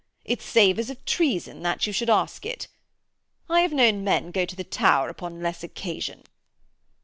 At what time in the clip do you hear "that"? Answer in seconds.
1.61-1.85